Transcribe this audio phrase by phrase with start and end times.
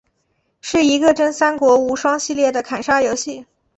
[0.61, 3.45] 是一个真三国无双系列的砍杀游戏。